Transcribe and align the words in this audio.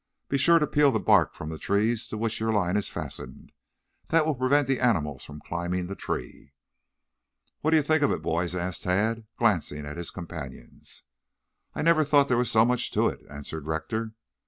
Be 0.29 0.39
sure 0.39 0.57
to 0.57 0.65
peel 0.65 0.91
the 0.91 0.99
bark 0.99 1.35
from 1.35 1.49
the 1.51 1.59
trees 1.59 2.07
to 2.07 2.17
which 2.17 2.39
your 2.39 2.51
line 2.51 2.75
is 2.75 2.87
fastened. 2.89 3.51
That 4.07 4.25
will 4.25 4.33
prevent 4.33 4.67
the 4.67 4.79
animals 4.79 5.23
from 5.23 5.39
climbing 5.41 5.85
the 5.85 5.95
tree." 5.95 6.53
"What 7.59 7.69
do 7.69 7.77
you 7.77 7.83
think 7.83 8.01
of 8.01 8.09
it, 8.11 8.23
boys?" 8.23 8.55
asked 8.55 8.81
Tad, 8.81 9.25
glancing 9.37 9.85
at 9.85 9.97
his 9.97 10.09
companions. 10.09 11.03
"I 11.75 11.83
never 11.83 12.03
thought 12.03 12.29
there 12.29 12.35
was 12.37 12.49
so 12.49 12.65
much 12.65 12.89
to 12.93 13.09
it," 13.09 13.19
answered 13.29 13.67
Rector. 13.67 14.13